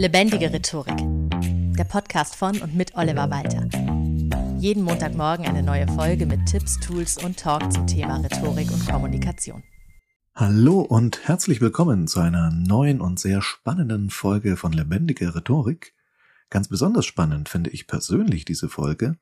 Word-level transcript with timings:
Lebendige 0.00 0.50
Rhetorik. 0.50 0.96
Der 1.76 1.84
Podcast 1.84 2.34
von 2.34 2.58
und 2.62 2.74
mit 2.74 2.94
Oliver 2.94 3.28
Walter. 3.28 3.68
Jeden 4.58 4.82
Montagmorgen 4.82 5.44
eine 5.44 5.62
neue 5.62 5.86
Folge 5.88 6.24
mit 6.24 6.46
Tipps, 6.46 6.80
Tools 6.80 7.22
und 7.22 7.38
Talk 7.38 7.70
zum 7.70 7.86
Thema 7.86 8.16
Rhetorik 8.16 8.72
und 8.72 8.88
Kommunikation. 8.88 9.62
Hallo 10.34 10.80
und 10.80 11.28
herzlich 11.28 11.60
willkommen 11.60 12.06
zu 12.06 12.18
einer 12.20 12.50
neuen 12.50 13.02
und 13.02 13.20
sehr 13.20 13.42
spannenden 13.42 14.08
Folge 14.08 14.56
von 14.56 14.72
Lebendige 14.72 15.34
Rhetorik. 15.34 15.94
Ganz 16.48 16.68
besonders 16.68 17.04
spannend 17.04 17.50
finde 17.50 17.68
ich 17.68 17.86
persönlich 17.86 18.46
diese 18.46 18.70
Folge, 18.70 19.18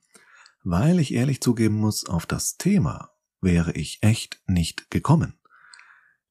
weil 0.62 1.00
ich 1.00 1.12
ehrlich 1.12 1.40
zugeben 1.40 1.74
muss, 1.74 2.08
auf 2.08 2.24
das 2.24 2.56
Thema 2.56 3.10
wäre 3.40 3.72
ich 3.72 3.98
echt 4.02 4.40
nicht 4.46 4.92
gekommen. 4.92 5.37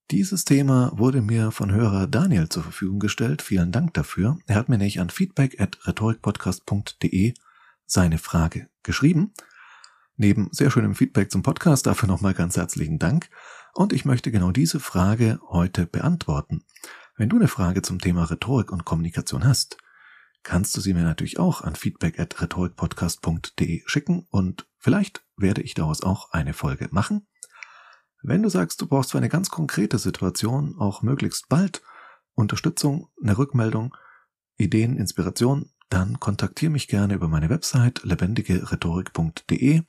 Dieses 0.10 0.46
Thema 0.46 0.94
wurde 0.96 1.21
mir 1.21 1.52
von 1.52 1.70
Hörer 1.70 2.07
Daniel 2.07 2.48
zur 2.48 2.64
Verfügung 2.64 3.00
gestellt. 3.00 3.42
Vielen 3.42 3.74
Dank 3.74 3.94
dafür. 3.94 4.38
Er 4.46 4.56
hat 4.56 4.70
mir 4.70 4.78
nämlich 4.78 5.02
an 5.02 5.10
feedback 5.10 5.60
at 5.60 5.86
rhetorikpodcast.de 5.86 7.33
seine 7.86 8.18
Frage 8.18 8.70
geschrieben. 8.83 9.33
Neben 10.16 10.47
sehr 10.54 10.71
schönem 10.71 10.96
Feedback 10.96 11.30
zum 11.30 11.43
Podcast 11.43 11.88
dafür 11.88 12.07
nochmal 12.07 12.33
ganz 12.33 12.56
herzlichen 12.56 13.00
Dank. 13.00 13.30
Und 13.74 13.92
ich 13.92 14.06
möchte 14.06 14.32
genau 14.32 14.52
diese 14.52 14.80
Frage 14.80 15.42
heute 15.50 15.86
beantworten. 15.86 16.64
Wenn 17.18 17.28
du 17.28 17.36
eine 17.36 17.50
Frage 17.50 17.82
zum 17.82 18.00
Thema 18.00 18.24
Rhetorik 18.24 18.71
und 18.71 18.86
Kommunikation 18.86 19.44
hast, 19.44 19.78
kannst 20.42 20.78
du 20.78 20.80
sie 20.80 20.94
mir 20.94 21.04
natürlich 21.04 21.38
auch 21.38 21.64
an 21.64 21.75
feedback 21.75 22.18
at 22.18 22.42
rhetorikpodcast.de 22.42 23.83
schicken 23.86 24.25
und 24.30 24.69
vielleicht 24.78 25.25
werde 25.36 25.64
ich 25.64 25.74
daraus 25.74 26.02
auch 26.02 26.32
eine 26.32 26.54
Folge 26.54 26.88
machen. 26.92 27.28
Wenn 28.28 28.44
du 28.44 28.50
sagst, 28.50 28.82
du 28.82 28.88
brauchst 28.88 29.12
für 29.12 29.18
eine 29.18 29.30
ganz 29.30 29.50
konkrete 29.50 29.98
Situation 29.98 30.76
auch 30.78 31.02
möglichst 31.02 31.48
bald 31.48 31.82
Unterstützung, 32.36 33.08
eine 33.23 33.38
Rückmeldung, 33.38 33.95
Ideen, 34.58 34.98
Inspiration, 34.98 35.72
dann 35.88 36.20
kontaktiere 36.20 36.70
mich 36.70 36.90
gerne 36.90 37.14
über 37.14 37.30
meine 37.30 37.50
Website 37.50 38.03
lebendigerhetorik.de 38.03 39.84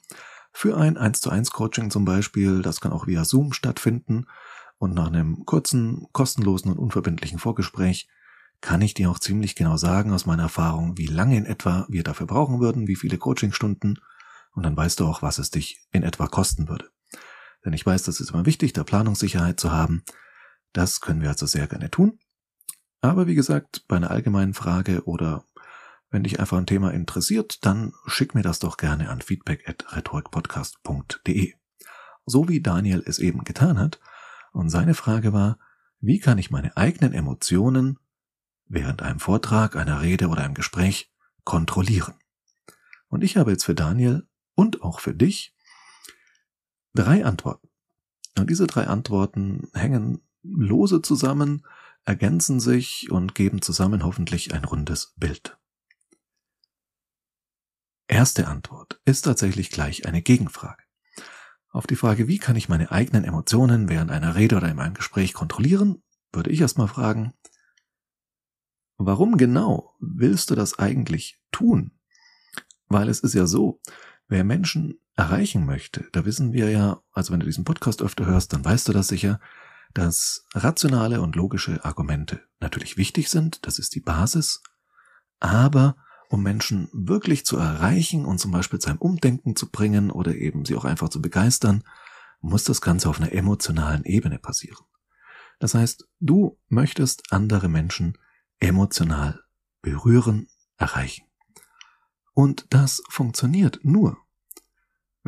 für 0.53 0.77
ein 0.77 0.97
1 0.97 1.21
zu 1.21 1.31
1 1.31 1.51
Coaching 1.51 1.91
zum 1.91 2.05
Beispiel. 2.05 2.63
Das 2.63 2.81
kann 2.81 2.93
auch 2.93 3.09
via 3.09 3.25
Zoom 3.25 3.53
stattfinden. 3.53 4.27
Und 4.79 4.95
nach 4.95 5.09
einem 5.09 5.45
kurzen, 5.45 6.07
kostenlosen 6.13 6.71
und 6.71 6.79
unverbindlichen 6.79 7.41
Vorgespräch 7.41 8.09
kann 8.61 8.83
ich 8.83 8.95
dir 8.95 9.11
auch 9.11 9.19
ziemlich 9.19 9.57
genau 9.57 9.77
sagen 9.77 10.13
aus 10.13 10.27
meiner 10.27 10.45
Erfahrung, 10.45 10.97
wie 10.97 11.07
lange 11.07 11.37
in 11.37 11.45
etwa 11.45 11.87
wir 11.89 12.05
dafür 12.05 12.29
brauchen 12.29 12.61
würden, 12.61 12.87
wie 12.87 12.95
viele 12.95 13.19
Coachingstunden. 13.19 13.99
Und 14.53 14.63
dann 14.63 14.77
weißt 14.77 15.01
du 15.01 15.07
auch, 15.07 15.23
was 15.23 15.39
es 15.39 15.51
dich 15.51 15.89
in 15.91 16.05
etwa 16.05 16.29
kosten 16.29 16.69
würde. 16.69 16.89
Denn 17.65 17.73
ich 17.73 17.85
weiß, 17.85 18.05
das 18.05 18.21
ist 18.21 18.31
immer 18.31 18.47
wichtig, 18.47 18.73
da 18.73 18.85
Planungssicherheit 18.85 19.59
zu 19.59 19.73
haben. 19.73 20.05
Das 20.73 21.01
können 21.01 21.23
wir 21.23 21.29
also 21.29 21.47
sehr 21.47 21.67
gerne 21.67 21.91
tun. 21.91 22.19
Aber 23.01 23.27
wie 23.27 23.35
gesagt, 23.35 23.85
bei 23.89 23.97
einer 23.97 24.11
allgemeinen 24.11 24.55
Frage 24.55 25.05
oder 25.05 25.45
wenn 26.11 26.23
dich 26.23 26.41
einfach 26.41 26.57
ein 26.57 26.67
Thema 26.67 26.93
interessiert, 26.93 27.65
dann 27.65 27.93
schick 28.07 28.35
mir 28.35 28.43
das 28.43 28.59
doch 28.59 28.77
gerne 28.77 29.11
an 29.11 29.21
feedback 29.21 29.69
at 29.69 29.95
rhetorikpodcast.de. 29.95 31.55
So 32.27 32.49
wie 32.49 32.61
Daniel 32.61 33.03
es 33.05 33.19
eben 33.19 33.45
getan 33.45 33.79
hat. 33.79 34.01
Und 34.53 34.71
seine 34.71 34.95
Frage 34.95 35.33
war, 35.33 35.59
wie 36.01 36.19
kann 36.19 36.39
ich 36.39 36.51
meine 36.51 36.77
eigenen 36.77 37.13
Emotionen 37.13 37.99
während 38.67 39.03
einem 39.03 39.21
Vortrag, 39.21 39.77
einer 39.77 40.01
Rede 40.01 40.29
oder 40.29 40.43
einem 40.43 40.55
Gespräch 40.55 41.13
kontrollieren? 41.45 42.15
Und 43.09 43.23
ich 43.23 43.37
habe 43.37 43.51
jetzt 43.51 43.65
für 43.65 43.75
Daniel 43.75 44.27
und 44.55 44.83
auch 44.83 45.01
für 45.01 45.15
dich 45.15 45.55
drei 46.95 47.25
Antworten. 47.25 47.69
Und 48.39 48.51
diese 48.51 48.67
drei 48.67 48.87
Antworten 48.87 49.69
hängen 49.75 50.21
lose 50.43 51.03
zusammen, 51.03 51.67
ergänzen 52.05 52.61
sich 52.61 53.11
und 53.11 53.35
geben 53.35 53.61
zusammen 53.63 54.05
hoffentlich 54.05 54.55
ein 54.55 54.65
rundes 54.65 55.15
Bild. 55.17 55.59
Erste 58.07 58.49
Antwort 58.49 59.01
ist 59.05 59.23
tatsächlich 59.23 59.71
gleich 59.71 60.07
eine 60.07 60.23
Gegenfrage. 60.23 60.83
Auf 61.71 61.87
die 61.87 61.97
Frage, 61.97 62.27
wie 62.27 62.39
kann 62.39 62.57
ich 62.57 62.71
meine 62.71 62.91
eigenen 62.91 63.25
Emotionen 63.25 63.91
während 63.91 64.11
einer 64.11 64.35
Rede 64.35 64.57
oder 64.57 64.71
in 64.71 64.79
einem 64.79 64.95
Gespräch 64.95 65.35
kontrollieren, 65.35 66.03
würde 66.33 66.51
ich 66.51 66.63
erstmal 66.63 66.89
fragen, 66.89 67.35
warum 68.97 69.37
genau 69.37 69.95
willst 70.01 70.51
du 70.51 70.55
das 70.55 70.79
eigentlich 70.79 71.43
tun? 71.53 71.93
Weil 72.87 73.11
es 73.11 73.21
ist 73.21 73.35
ja 73.35 73.47
so, 73.47 73.83
wer 74.29 74.45
Menschen 74.45 74.99
erreichen 75.19 75.67
möchte, 75.67 76.09
da 76.13 76.25
wissen 76.25 76.53
wir 76.53 76.71
ja, 76.71 77.01
also 77.13 77.33
wenn 77.33 77.41
du 77.41 77.47
diesen 77.47 77.65
Podcast 77.65 78.03
öfter 78.03 78.25
hörst, 78.25 78.53
dann 78.53 78.65
weißt 78.65 78.87
du 78.87 78.93
das 78.93 79.09
sicher, 79.09 79.41
dass 79.93 80.47
rationale 80.55 81.21
und 81.21 81.35
logische 81.35 81.85
Argumente 81.85 82.41
natürlich 82.61 82.97
wichtig 82.97 83.29
sind, 83.29 83.67
das 83.67 83.81
ist 83.81 83.97
die 83.97 84.01
Basis, 84.01 84.63
aber 85.41 85.97
um 86.29 86.45
Menschen 86.45 86.89
wirklich 86.93 87.45
zu 87.45 87.57
erreichen 87.57 88.25
und 88.27 88.39
zum 88.39 88.53
Beispiel 88.53 88.79
zu 88.79 88.91
einem 88.91 89.01
Umdenken 89.01 89.57
zu 89.57 89.71
bringen 89.71 90.13
oder 90.13 90.37
eben 90.37 90.65
sie 90.65 90.77
auch 90.77 90.85
einfach 90.85 91.09
zu 91.09 91.21
begeistern, 91.21 91.83
muss 92.41 92.63
das 92.63 92.81
Ganze 92.81 93.09
auf 93.09 93.21
einer 93.21 93.33
emotionalen 93.33 94.05
Ebene 94.05 94.39
passieren. 94.39 94.85
Das 95.59 95.75
heißt, 95.75 96.07
du 96.21 96.61
möchtest 96.69 97.33
andere 97.33 97.69
Menschen 97.69 98.17
emotional 98.61 99.41
berühren, 99.83 100.47
erreichen. 100.77 101.25
Und 102.35 102.67
das 102.71 103.03
funktioniert 103.09 103.81
nur, 103.83 104.17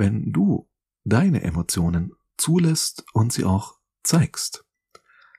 wenn 0.00 0.32
du 0.32 0.66
deine 1.04 1.42
Emotionen 1.42 2.14
zulässt 2.38 3.04
und 3.12 3.34
sie 3.34 3.44
auch 3.44 3.78
zeigst. 4.02 4.64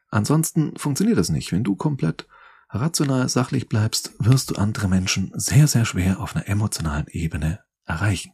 Ansonsten 0.09 0.77
funktioniert 0.77 1.17
das 1.17 1.29
nicht. 1.29 1.51
Wenn 1.51 1.63
du 1.63 1.75
komplett 1.75 2.27
rational 2.69 3.27
sachlich 3.27 3.67
bleibst, 3.67 4.13
wirst 4.19 4.51
du 4.51 4.55
andere 4.55 4.87
Menschen 4.87 5.31
sehr, 5.33 5.67
sehr 5.67 5.83
schwer 5.83 6.19
auf 6.19 6.35
einer 6.35 6.47
emotionalen 6.47 7.07
Ebene 7.07 7.59
erreichen. 7.85 8.33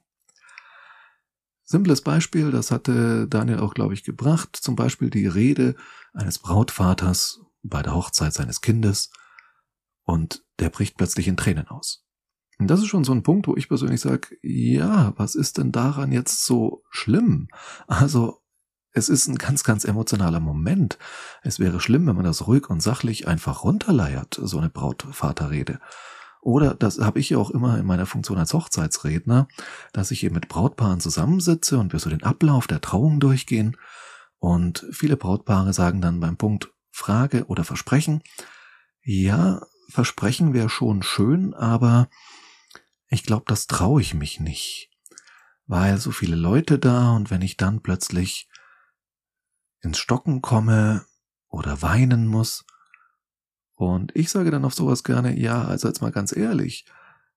Simples 1.64 2.02
Beispiel, 2.02 2.52
das 2.52 2.72
hatte 2.72 3.28
Daniel 3.28 3.60
auch, 3.60 3.74
glaube 3.74 3.94
ich, 3.94 4.04
gebracht, 4.04 4.56
zum 4.56 4.76
Beispiel 4.76 5.10
die 5.10 5.28
Rede 5.28 5.76
eines 6.14 6.40
Brautvaters 6.40 7.40
bei 7.64 7.82
der 7.82 7.96
Hochzeit 7.96 8.34
seines 8.34 8.60
Kindes 8.60 9.12
und 10.04 10.44
der 10.60 10.70
bricht 10.70 10.98
plötzlich 10.98 11.28
in 11.28 11.38
Tränen 11.38 11.68
aus. 11.68 12.07
Und 12.60 12.68
das 12.68 12.80
ist 12.80 12.88
schon 12.88 13.04
so 13.04 13.12
ein 13.12 13.24
Punkt, 13.24 13.48
wo 13.48 13.56
ich 13.56 13.70
persönlich 13.70 14.02
sage, 14.02 14.38
ja, 14.42 15.14
was 15.18 15.36
ist 15.36 15.58
denn 15.58 15.72
daran 15.72 16.12
jetzt 16.12 16.46
so 16.46 16.84
schlimm? 16.90 17.50
Also, 17.88 18.42
es 18.94 19.10
ist 19.10 19.28
ein 19.28 19.36
ganz, 19.36 19.64
ganz 19.64 19.86
emotionaler 19.86 20.40
Moment. 20.40 20.98
Es 21.44 21.60
wäre 21.60 21.80
schlimm, 21.80 22.08
wenn 22.08 22.16
man 22.16 22.26
das 22.26 22.48
ruhig 22.48 22.70
und 22.70 22.82
sachlich 22.82 23.28
einfach 23.28 23.64
runterleiert, 23.64 24.40
so 24.42 24.58
eine 24.58 24.70
Brautvaterrede. 24.70 25.80
Oder 26.42 26.74
das 26.74 27.00
habe 27.00 27.20
ich 27.20 27.30
ja 27.30 27.38
auch 27.38 27.52
immer 27.52 27.78
in 27.78 27.86
meiner 27.86 28.06
Funktion 28.06 28.38
als 28.38 28.54
Hochzeitsredner, 28.54 29.48
dass 29.94 30.12
ich 30.12 30.24
eben 30.24 30.34
mit 30.34 30.48
Brautpaaren 30.48 31.00
zusammensitze 31.00 31.78
und 31.78 31.94
wir 31.94 32.00
so 32.00 32.10
den 32.10 32.24
Ablauf 32.24 32.66
der 32.66 32.82
Trauung 32.82 33.20
durchgehen. 33.20 33.78
Und 34.40 34.86
viele 34.92 35.18
Brautpaare 35.18 35.74
sagen 35.74 36.02
dann 36.02 36.20
beim 36.20 36.38
Punkt 36.38 36.74
Frage 36.92 37.46
oder 37.46 37.64
Versprechen, 37.64 38.24
ja, 39.04 39.62
Versprechen 39.90 40.54
wäre 40.54 40.70
schon 40.70 41.04
schön, 41.04 41.54
aber 41.54 42.10
ich 43.10 43.24
glaube, 43.24 43.46
das 43.48 43.68
traue 43.68 44.02
ich 44.02 44.14
mich 44.14 44.40
nicht, 44.40 44.90
weil 45.66 45.98
so 45.98 46.12
viele 46.12 46.36
Leute 46.36 46.80
da 46.80 47.12
und 47.16 47.32
wenn 47.32 47.42
ich 47.42 47.58
dann 47.58 47.82
plötzlich 47.82 48.50
ins 49.82 49.98
Stocken 49.98 50.42
komme 50.42 51.06
oder 51.48 51.82
weinen 51.82 52.28
muss, 52.28 52.66
und 53.78 54.16
ich 54.16 54.32
sage 54.32 54.50
dann 54.50 54.66
auf 54.66 54.74
sowas 54.74 55.04
gerne, 55.04 55.38
ja, 55.40 55.64
also 55.64 55.88
jetzt 55.88 56.02
mal 56.02 56.12
ganz 56.12 56.36
ehrlich, 56.36 56.86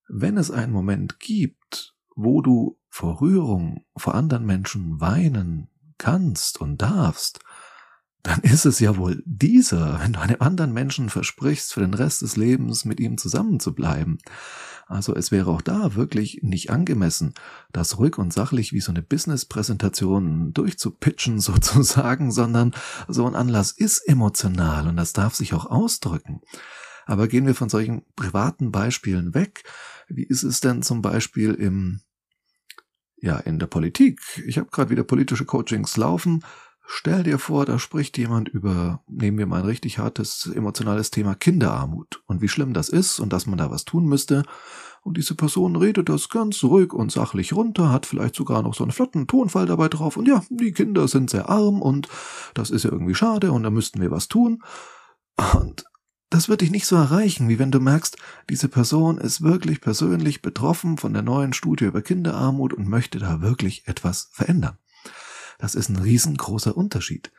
wenn 0.08 0.38
es 0.38 0.50
einen 0.50 0.72
Moment 0.72 1.20
gibt, 1.20 1.94
wo 2.16 2.40
du 2.40 2.78
vor 2.88 3.20
Rührung 3.20 3.84
vor 3.94 4.14
anderen 4.14 4.46
Menschen 4.46 5.00
weinen 5.02 5.68
kannst 5.98 6.58
und 6.58 6.80
darfst, 6.80 7.40
dann 8.22 8.40
ist 8.40 8.66
es 8.66 8.80
ja 8.80 8.96
wohl 8.96 9.22
dieser, 9.24 10.00
wenn 10.00 10.12
du 10.12 10.20
einem 10.20 10.40
anderen 10.40 10.72
Menschen 10.72 11.08
versprichst, 11.08 11.72
für 11.72 11.80
den 11.80 11.94
Rest 11.94 12.22
des 12.22 12.36
Lebens 12.36 12.84
mit 12.84 13.00
ihm 13.00 13.16
zusammen 13.16 13.60
zu 13.60 13.74
bleiben. 13.74 14.18
Also 14.86 15.14
es 15.14 15.30
wäre 15.30 15.50
auch 15.50 15.62
da 15.62 15.94
wirklich 15.94 16.40
nicht 16.42 16.70
angemessen, 16.70 17.34
das 17.72 17.98
ruhig 17.98 18.18
und 18.18 18.32
sachlich 18.32 18.72
wie 18.72 18.80
so 18.80 18.90
eine 18.90 19.02
Business-Präsentation 19.02 20.52
durchzupitchen 20.52 21.38
sozusagen, 21.40 22.32
sondern 22.32 22.74
so 23.06 23.26
ein 23.26 23.36
Anlass 23.36 23.70
ist 23.70 24.00
emotional 24.00 24.88
und 24.88 24.96
das 24.96 25.12
darf 25.12 25.34
sich 25.34 25.54
auch 25.54 25.66
ausdrücken. 25.66 26.40
Aber 27.06 27.28
gehen 27.28 27.46
wir 27.46 27.54
von 27.54 27.68
solchen 27.68 28.02
privaten 28.16 28.72
Beispielen 28.72 29.32
weg. 29.32 29.62
Wie 30.08 30.24
ist 30.24 30.42
es 30.42 30.60
denn 30.60 30.82
zum 30.82 31.02
Beispiel 31.02 31.54
im, 31.54 32.00
ja, 33.16 33.38
in 33.38 33.58
der 33.58 33.66
Politik? 33.68 34.20
Ich 34.44 34.58
habe 34.58 34.70
gerade 34.70 34.90
wieder 34.90 35.04
politische 35.04 35.44
Coachings 35.44 35.96
laufen. 35.96 36.44
Stell 36.92 37.22
dir 37.22 37.38
vor, 37.38 37.66
da 37.66 37.78
spricht 37.78 38.18
jemand 38.18 38.48
über, 38.48 39.04
nehmen 39.06 39.38
wir 39.38 39.46
mal 39.46 39.60
ein 39.60 39.64
richtig 39.64 40.00
hartes 40.00 40.50
emotionales 40.52 41.12
Thema 41.12 41.36
Kinderarmut 41.36 42.20
und 42.26 42.42
wie 42.42 42.48
schlimm 42.48 42.74
das 42.74 42.88
ist 42.88 43.20
und 43.20 43.32
dass 43.32 43.46
man 43.46 43.58
da 43.58 43.70
was 43.70 43.84
tun 43.84 44.06
müsste. 44.06 44.42
Und 45.02 45.16
diese 45.16 45.36
Person 45.36 45.76
redet 45.76 46.08
das 46.08 46.30
ganz 46.30 46.64
ruhig 46.64 46.92
und 46.92 47.12
sachlich 47.12 47.52
runter, 47.52 47.92
hat 47.92 48.06
vielleicht 48.06 48.34
sogar 48.34 48.62
noch 48.62 48.74
so 48.74 48.82
einen 48.82 48.90
flotten 48.90 49.28
Tonfall 49.28 49.66
dabei 49.66 49.88
drauf. 49.88 50.16
Und 50.16 50.26
ja, 50.26 50.42
die 50.50 50.72
Kinder 50.72 51.06
sind 51.06 51.30
sehr 51.30 51.48
arm 51.48 51.80
und 51.80 52.08
das 52.54 52.70
ist 52.70 52.82
ja 52.82 52.90
irgendwie 52.90 53.14
schade 53.14 53.52
und 53.52 53.62
da 53.62 53.70
müssten 53.70 54.00
wir 54.00 54.10
was 54.10 54.26
tun. 54.26 54.64
Und 55.54 55.84
das 56.28 56.48
wird 56.48 56.60
dich 56.60 56.72
nicht 56.72 56.86
so 56.86 56.96
erreichen, 56.96 57.48
wie 57.48 57.60
wenn 57.60 57.70
du 57.70 57.78
merkst, 57.78 58.16
diese 58.50 58.68
Person 58.68 59.18
ist 59.18 59.42
wirklich 59.42 59.80
persönlich 59.80 60.42
betroffen 60.42 60.98
von 60.98 61.12
der 61.12 61.22
neuen 61.22 61.52
Studie 61.52 61.84
über 61.84 62.02
Kinderarmut 62.02 62.72
und 62.72 62.88
möchte 62.88 63.20
da 63.20 63.40
wirklich 63.40 63.86
etwas 63.86 64.28
verändern. 64.32 64.76
Das 65.60 65.74
ist 65.74 65.88
ein 65.88 65.96
riesengroßer 65.96 66.76
Unterschied. 66.76 67.30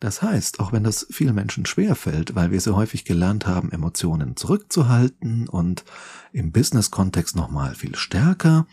Das 0.00 0.22
heißt, 0.22 0.60
auch 0.60 0.72
wenn 0.72 0.84
das 0.84 1.06
vielen 1.10 1.34
Menschen 1.34 1.66
schwer 1.66 1.96
fällt, 1.96 2.34
weil 2.34 2.52
wir 2.52 2.60
so 2.60 2.76
häufig 2.76 3.04
gelernt 3.04 3.46
haben, 3.46 3.72
Emotionen 3.72 4.36
zurückzuhalten 4.36 5.48
und 5.48 5.84
im 6.32 6.52
Business-Kontext 6.52 7.34
nochmal 7.34 7.74
viel 7.74 7.96
stärker, 7.96 8.66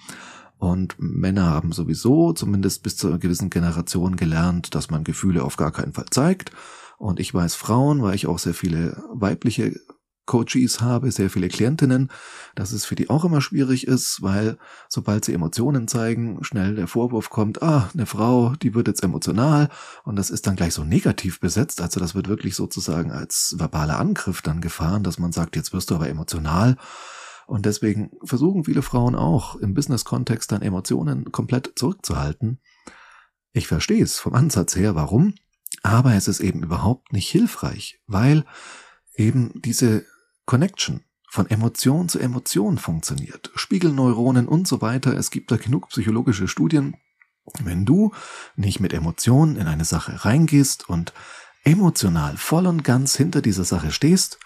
und 0.57 0.95
Männer 0.97 1.45
haben 1.45 1.73
sowieso, 1.73 2.33
zumindest 2.33 2.81
bis 2.81 2.97
zu 2.97 3.07
einer 3.07 3.17
gewissen 3.17 3.49
Generation, 3.49 4.15
gelernt, 4.15 4.73
dass 4.73 4.89
man 4.89 5.03
Gefühle 5.03 5.43
auf 5.43 5.57
gar 5.57 5.71
keinen 5.71 5.93
Fall 5.93 6.05
zeigt. 6.09 6.51
Und 6.97 7.19
ich 7.19 7.33
weiß 7.33 7.55
Frauen, 7.55 8.01
weil 8.01 8.15
ich 8.15 8.27
auch 8.27 8.39
sehr 8.39 8.53
viele 8.53 9.03
weibliche 9.13 9.79
Coaches 10.25 10.81
habe, 10.81 11.11
sehr 11.11 11.29
viele 11.29 11.47
Klientinnen, 11.47 12.09
dass 12.55 12.71
es 12.71 12.85
für 12.85 12.95
die 12.95 13.09
auch 13.09 13.25
immer 13.25 13.41
schwierig 13.41 13.87
ist, 13.87 14.21
weil 14.21 14.57
sobald 14.89 15.25
sie 15.25 15.33
Emotionen 15.33 15.87
zeigen, 15.87 16.43
schnell 16.43 16.75
der 16.75 16.87
Vorwurf 16.87 17.29
kommt, 17.29 17.61
ah, 17.61 17.89
eine 17.93 18.05
Frau, 18.05 18.55
die 18.55 18.73
wird 18.73 18.87
jetzt 18.87 19.03
emotional 19.03 19.69
und 20.03 20.15
das 20.15 20.29
ist 20.29 20.47
dann 20.47 20.55
gleich 20.55 20.73
so 20.73 20.83
negativ 20.83 21.39
besetzt, 21.39 21.81
also 21.81 21.99
das 21.99 22.15
wird 22.15 22.27
wirklich 22.27 22.55
sozusagen 22.55 23.11
als 23.11 23.55
verbaler 23.57 23.99
Angriff 23.99 24.41
dann 24.41 24.61
gefahren, 24.61 25.03
dass 25.03 25.19
man 25.19 25.31
sagt, 25.31 25.55
jetzt 25.55 25.73
wirst 25.73 25.91
du 25.91 25.95
aber 25.95 26.09
emotional 26.09 26.77
und 27.47 27.65
deswegen 27.65 28.11
versuchen 28.23 28.65
viele 28.65 28.81
Frauen 28.81 29.15
auch 29.15 29.55
im 29.55 29.73
Business-Kontext 29.73 30.51
dann 30.51 30.61
Emotionen 30.61 31.31
komplett 31.31 31.73
zurückzuhalten. 31.75 32.59
Ich 33.53 33.67
verstehe 33.67 34.03
es 34.03 34.19
vom 34.19 34.33
Ansatz 34.33 34.75
her, 34.75 34.95
warum, 34.95 35.35
aber 35.83 36.15
es 36.15 36.27
ist 36.27 36.39
eben 36.39 36.63
überhaupt 36.63 37.13
nicht 37.13 37.29
hilfreich, 37.29 38.01
weil 38.07 38.43
eben 39.15 39.51
diese 39.61 40.05
Connection 40.45 41.03
von 41.29 41.49
Emotion 41.49 42.07
zu 42.07 42.19
Emotion 42.19 42.77
funktioniert. 42.77 43.51
Spiegelneuronen 43.55 44.47
und 44.47 44.67
so 44.67 44.81
weiter. 44.81 45.15
Es 45.15 45.31
gibt 45.31 45.51
da 45.51 45.57
genug 45.57 45.89
psychologische 45.89 46.47
Studien. 46.47 46.95
Wenn 47.59 47.85
du 47.85 48.11
nicht 48.55 48.79
mit 48.79 48.93
Emotionen 48.93 49.57
in 49.57 49.67
eine 49.67 49.85
Sache 49.85 50.25
reingehst 50.25 50.89
und 50.89 51.13
emotional 51.63 52.37
voll 52.37 52.67
und 52.67 52.83
ganz 52.83 53.15
hinter 53.15 53.41
dieser 53.41 53.65
Sache 53.65 53.91
stehst, 53.91 54.39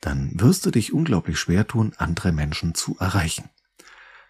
dann 0.00 0.32
wirst 0.34 0.64
du 0.64 0.70
dich 0.70 0.92
unglaublich 0.92 1.38
schwer 1.38 1.66
tun, 1.66 1.92
andere 1.98 2.32
Menschen 2.32 2.74
zu 2.74 2.96
erreichen. 2.98 3.50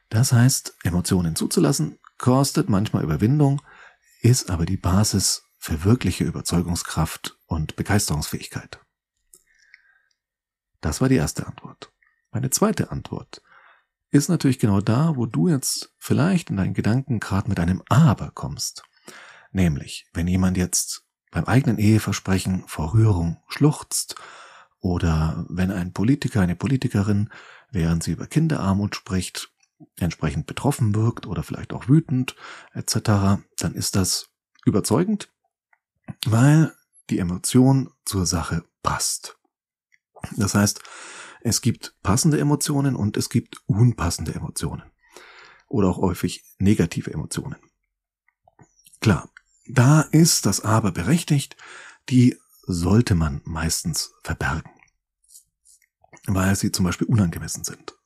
Das 0.08 0.32
heißt, 0.32 0.74
Emotionen 0.82 1.36
zuzulassen 1.36 1.98
kostet 2.16 2.68
manchmal 2.68 3.04
Überwindung, 3.04 3.62
ist 4.20 4.50
aber 4.50 4.64
die 4.64 4.78
Basis 4.78 5.44
für 5.58 5.84
wirkliche 5.84 6.24
Überzeugungskraft 6.24 7.38
und 7.46 7.76
Begeisterungsfähigkeit. 7.76 8.80
Das 10.80 11.00
war 11.00 11.08
die 11.08 11.16
erste 11.16 11.46
Antwort. 11.46 11.92
Meine 12.30 12.50
zweite 12.50 12.90
Antwort 12.90 13.42
ist 14.10 14.28
natürlich 14.28 14.58
genau 14.58 14.80
da, 14.80 15.16
wo 15.16 15.26
du 15.26 15.48
jetzt 15.48 15.94
vielleicht 15.98 16.50
in 16.50 16.56
deinen 16.56 16.74
Gedanken 16.74 17.20
gerade 17.20 17.48
mit 17.48 17.60
einem 17.60 17.82
Aber 17.88 18.30
kommst. 18.30 18.82
Nämlich, 19.52 20.06
wenn 20.12 20.28
jemand 20.28 20.56
jetzt 20.56 21.04
beim 21.30 21.44
eigenen 21.44 21.78
Eheversprechen 21.78 22.64
vor 22.66 22.94
Rührung 22.94 23.42
schluchzt 23.48 24.14
oder 24.80 25.44
wenn 25.48 25.70
ein 25.70 25.92
Politiker, 25.92 26.40
eine 26.40 26.56
Politikerin, 26.56 27.30
während 27.70 28.02
sie 28.02 28.12
über 28.12 28.26
Kinderarmut 28.26 28.94
spricht, 28.94 29.50
entsprechend 29.96 30.46
betroffen 30.46 30.94
wirkt 30.94 31.26
oder 31.26 31.42
vielleicht 31.42 31.72
auch 31.72 31.88
wütend 31.88 32.34
etc., 32.72 33.40
dann 33.58 33.74
ist 33.74 33.96
das 33.96 34.28
überzeugend, 34.64 35.30
weil 36.26 36.74
die 37.10 37.18
Emotion 37.18 37.90
zur 38.04 38.26
Sache 38.26 38.64
passt. 38.82 39.37
Das 40.36 40.54
heißt, 40.54 40.80
es 41.40 41.60
gibt 41.60 41.94
passende 42.02 42.38
Emotionen 42.38 42.96
und 42.96 43.16
es 43.16 43.28
gibt 43.28 43.60
unpassende 43.66 44.34
Emotionen. 44.34 44.82
Oder 45.68 45.88
auch 45.88 45.98
häufig 45.98 46.44
negative 46.58 47.12
Emotionen. 47.12 47.56
Klar, 49.00 49.30
da 49.66 50.00
ist 50.00 50.46
das 50.46 50.60
Aber 50.60 50.92
berechtigt, 50.92 51.56
die 52.08 52.36
sollte 52.62 53.14
man 53.14 53.40
meistens 53.44 54.12
verbergen. 54.22 54.70
Weil 56.26 56.56
sie 56.56 56.72
zum 56.72 56.84
Beispiel 56.84 57.06
unangemessen 57.06 57.64
sind. 57.64 57.98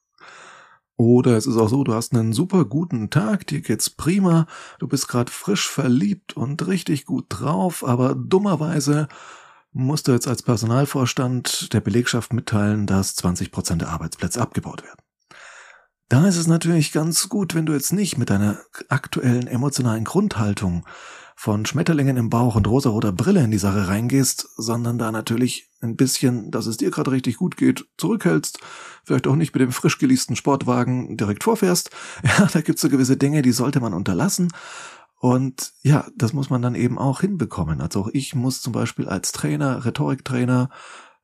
Oder 0.97 1.37
es 1.37 1.47
ist 1.47 1.57
auch 1.57 1.69
so, 1.69 1.83
du 1.83 1.95
hast 1.95 2.13
einen 2.13 2.33
super 2.33 2.65
guten 2.65 3.11
Tag, 3.11 3.47
dir 3.47 3.61
geht's 3.61 3.91
prima, 3.91 4.47
du 4.79 4.87
bist 4.87 5.09
gerade 5.09 5.33
frisch 5.33 5.69
verliebt 5.69 6.37
und 6.37 6.67
richtig 6.67 7.07
gut 7.07 7.27
drauf, 7.29 7.83
aber 7.83 8.15
dummerweise 8.15 9.09
musst 9.73 10.09
du 10.09 10.13
jetzt 10.13 10.29
als 10.29 10.43
Personalvorstand 10.43 11.73
der 11.73 11.81
Belegschaft 11.81 12.33
mitteilen, 12.33 12.87
dass 12.87 13.15
20 13.17 13.51
Prozent 13.51 13.83
der 13.83 13.89
Arbeitsplätze 13.89 14.41
abgebaut 14.41 14.83
werden. 14.83 15.01
Da 16.09 16.27
ist 16.27 16.37
es 16.37 16.47
natürlich 16.47 16.93
ganz 16.93 17.31
gut, 17.31 17.55
wenn 17.55 17.65
du 17.65 17.73
jetzt 17.73 17.93
nicht 17.93 18.19
mit 18.19 18.29
deiner 18.29 18.59
aktuellen 18.91 19.47
emotionalen 19.47 20.05
Grundhaltung 20.05 20.85
von 21.35 21.65
Schmetterlingen 21.65 22.19
im 22.19 22.29
Bauch 22.29 22.55
und 22.55 22.69
rosaroter 22.69 23.13
Brille 23.13 23.43
in 23.43 23.51
die 23.51 23.59
Sache 23.59 23.89
reingehst, 23.89 24.47
sondern 24.57 24.99
da 24.99 25.11
natürlich 25.11 25.71
ein 25.81 25.97
bisschen, 25.97 26.51
dass 26.51 26.67
es 26.67 26.77
dir 26.77 26.91
gerade 26.91 27.11
richtig 27.11 27.39
gut 27.39 27.57
geht, 27.57 27.87
zurückhältst, 27.97 28.59
vielleicht 29.05 29.27
auch 29.27 29.37
nicht 29.37 29.55
mit 29.55 29.63
dem 29.63 29.73
frisch 29.73 29.99
geleasten 29.99 30.37
Sportwagen 30.37 31.17
direkt 31.17 31.45
vorfährst. 31.45 31.91
Ja, 32.23 32.47
da 32.53 32.61
gibt's 32.61 32.83
so 32.83 32.91
gewisse 32.91 33.17
Dinge, 33.17 33.41
die 33.41 33.53
sollte 33.53 33.81
man 33.81 33.95
unterlassen 33.95 34.49
und 35.23 35.73
ja, 35.83 36.09
das 36.17 36.33
muss 36.33 36.51
man 36.51 36.63
dann 36.63 36.75
eben 36.75 36.99
auch 36.99 37.21
hinbekommen. 37.21 37.81
Also 37.81 38.01
auch 38.01 38.09
ich 38.13 38.35
muss 38.35 38.61
zum 38.61 38.73
Beispiel 38.73 39.09
als 39.09 39.31
Trainer, 39.31 39.85
Rhetoriktrainer, 39.85 40.69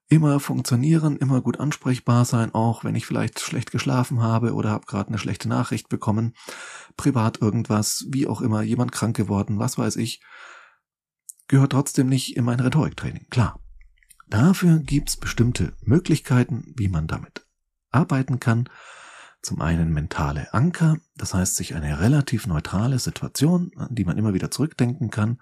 immer 0.07 0.39
funktionieren, 0.39 1.17
immer 1.17 1.41
gut 1.41 1.59
ansprechbar 1.59 2.25
sein, 2.25 2.55
auch 2.55 2.85
wenn 2.85 2.95
ich 2.95 3.07
vielleicht 3.07 3.41
schlecht 3.41 3.73
geschlafen 3.73 4.23
habe 4.23 4.55
oder 4.55 4.71
habe 4.71 4.87
gerade 4.87 5.09
eine 5.09 5.19
schlechte 5.19 5.49
Nachricht 5.49 5.89
bekommen, 5.89 6.35
privat 6.97 7.43
irgendwas, 7.43 8.07
wie 8.11 8.29
auch 8.29 8.41
immer, 8.41 8.63
jemand 8.63 8.93
krank 8.93 9.17
geworden, 9.17 9.59
was 9.59 9.79
weiß 9.79 9.97
ich, 9.97 10.23
gehört 11.49 11.73
trotzdem 11.73 12.09
nicht 12.09 12.37
in 12.37 12.45
mein 12.45 12.61
Rhetoriktraining. 12.61 13.27
Klar. 13.31 13.59
Dafür 14.29 14.79
gibt's 14.79 15.17
bestimmte 15.17 15.77
Möglichkeiten, 15.81 16.73
wie 16.77 16.89
man 16.89 17.09
damit 17.09 17.49
arbeiten 17.91 18.39
kann. 18.39 18.69
Zum 19.43 19.61
einen 19.61 19.93
mentale 19.93 20.53
Anker, 20.53 20.99
das 21.17 21.33
heißt 21.33 21.57
sich 21.57 21.75
eine 21.75 22.01
relativ 22.01 22.47
neutrale 22.47 22.99
Situation, 22.99 23.71
an 23.77 23.95
die 23.95 24.05
man 24.05 24.19
immer 24.19 24.35
wieder 24.35 24.51
zurückdenken 24.51 25.11
kann, 25.11 25.41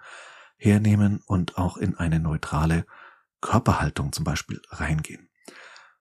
hernehmen 0.59 1.23
und 1.27 1.57
auch 1.57 1.77
in 1.77 1.97
eine 1.97 2.21
neutrale 2.21 2.87
Körperhaltung 3.41 4.13
zum 4.13 4.25
Beispiel 4.25 4.61
reingehen. 4.71 5.29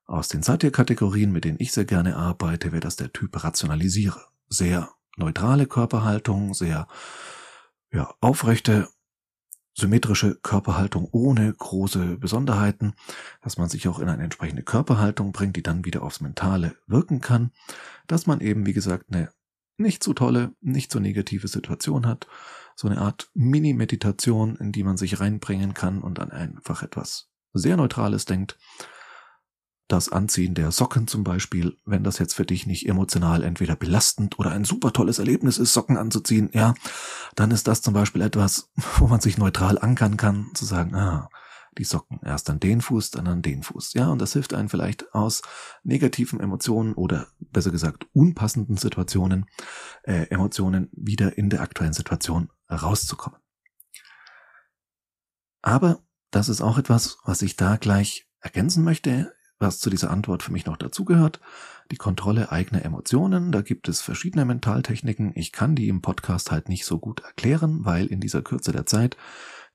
Aus 0.06 0.28
den 0.28 0.44
Satir-Kategorien, 0.44 1.32
mit 1.32 1.46
denen 1.46 1.60
ich 1.60 1.72
sehr 1.72 1.86
gerne 1.86 2.16
arbeite, 2.16 2.72
wäre 2.72 2.82
das 2.82 2.96
der 2.96 3.12
Typ 3.12 3.44
Rationalisiere. 3.44 4.22
Sehr 4.48 4.90
neutrale 5.18 5.66
Körperhaltung, 5.66 6.54
sehr 6.54 6.88
ja, 7.92 8.14
aufrechte 8.20 8.88
symmetrische 9.76 10.36
Körperhaltung 10.36 11.08
ohne 11.12 11.54
große 11.54 12.18
Besonderheiten, 12.18 12.94
dass 13.42 13.58
man 13.58 13.70
sich 13.70 13.88
auch 13.88 14.00
in 14.00 14.08
eine 14.08 14.24
entsprechende 14.24 14.64
Körperhaltung 14.64 15.34
bringt, 15.34 15.58
die 15.58 15.64
dann 15.64 15.86
wieder 15.86 16.02
aufs 16.02 16.22
Mentale 16.22 16.76
wirken 16.88 17.22
kann, 17.22 17.52
dass 18.08 18.26
man 18.26 18.40
eben, 18.40 18.66
wie 18.66 18.74
gesagt, 18.74 19.06
eine 19.12 19.30
nicht 19.78 20.04
so 20.04 20.14
tolle, 20.14 20.54
nicht 20.62 20.92
so 20.92 21.00
negative 21.00 21.50
Situation 21.50 22.08
hat, 22.08 22.28
so 22.76 22.88
eine 22.88 23.00
Art 23.00 23.30
Mini-Meditation, 23.34 24.56
in 24.56 24.72
die 24.72 24.84
man 24.84 24.98
sich 24.98 25.20
reinbringen 25.20 25.74
kann 25.74 26.02
und 26.02 26.18
dann 26.18 26.32
einfach 26.32 26.82
etwas 26.82 27.30
sehr 27.54 27.78
Neutrales 27.78 28.26
denkt. 28.26 28.58
Das 29.88 30.10
Anziehen 30.10 30.56
der 30.56 30.72
Socken 30.72 31.08
zum 31.08 31.24
Beispiel, 31.24 31.78
wenn 31.86 32.04
das 32.04 32.18
jetzt 32.18 32.34
für 32.34 32.46
dich 32.46 32.66
nicht 32.66 32.88
emotional 32.88 33.44
entweder 33.44 33.76
belastend 33.76 34.40
oder 34.40 34.52
ein 34.52 34.66
super 34.66 34.92
tolles 34.92 35.20
Erlebnis 35.20 35.60
ist, 35.60 35.74
Socken 35.74 35.98
anzuziehen, 35.98 36.50
ja, 36.54 36.74
dann 37.36 37.52
ist 37.52 37.68
das 37.68 37.82
zum 37.82 37.94
Beispiel 37.94 38.22
etwas, 38.22 38.72
wo 38.98 39.08
man 39.08 39.22
sich 39.22 39.38
neutral 39.38 39.78
ankern 39.78 40.18
kann, 40.18 40.52
zu 40.54 40.66
sagen, 40.66 40.96
ah, 40.96 41.30
die 41.78 41.84
Socken 41.84 42.22
erst 42.24 42.50
an 42.50 42.62
den 42.62 42.80
Fuß, 42.80 43.12
dann 43.12 43.28
an 43.28 43.42
den 43.42 43.62
Fuß, 43.62 43.94
ja, 43.94 44.08
und 44.08 44.20
das 44.20 44.32
hilft 44.32 44.54
einem 44.54 44.70
vielleicht 44.70 45.14
aus 45.14 45.42
negativen 45.84 46.40
Emotionen 46.40 46.94
oder 46.94 47.28
besser 47.40 47.72
gesagt 47.72 48.08
unpassenden 48.14 48.78
Situationen, 48.78 49.46
äh, 50.04 50.28
Emotionen 50.30 50.90
wieder 50.94 51.38
in 51.38 51.50
der 51.50 51.62
aktuellen 51.62 51.92
Situation 51.92 52.50
rauszukommen. 52.72 53.40
Aber 55.62 56.00
das 56.32 56.48
ist 56.48 56.62
auch 56.62 56.78
etwas, 56.78 57.18
was 57.26 57.42
ich 57.42 57.58
da 57.58 57.76
gleich 57.76 58.30
ergänzen 58.40 58.84
möchte 58.84 59.34
was 59.60 59.80
zu 59.80 59.90
dieser 59.90 60.12
Antwort 60.12 60.44
für 60.44 60.52
mich 60.52 60.66
noch 60.66 60.78
dazugehört. 60.78 61.40
Die 61.92 61.98
Kontrolle 61.98 62.52
eigener 62.52 62.84
Emotionen. 62.84 63.52
Da 63.52 63.62
gibt 63.62 63.88
es 63.88 64.02
verschiedene 64.02 64.46
Mentaltechniken. 64.46 65.34
Ich 65.36 65.52
kann 65.52 65.76
die 65.76 65.88
im 65.88 66.02
Podcast 66.02 66.52
halt 66.52 66.68
nicht 66.68 66.86
so 66.86 67.00
gut 67.00 67.22
erklären, 67.22 67.86
weil 67.86 68.08
in 68.08 68.20
dieser 68.20 68.42
Kürze 68.42 68.72
der 68.72 68.86
Zeit 68.86 69.18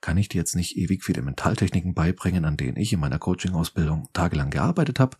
kann 0.00 0.16
ich 0.16 0.28
dir 0.28 0.38
jetzt 0.38 0.56
nicht 0.56 0.76
ewig 0.76 1.04
viele 1.04 1.22
Mentaltechniken 1.22 1.94
beibringen, 1.94 2.44
an 2.44 2.56
denen 2.56 2.76
ich 2.76 2.92
in 2.92 3.00
meiner 3.00 3.18
Coaching-Ausbildung 3.18 4.08
tagelang 4.12 4.50
gearbeitet 4.50 4.98
habe. 4.98 5.16